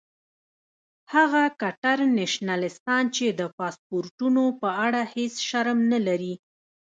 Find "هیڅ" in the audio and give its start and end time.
5.15-5.33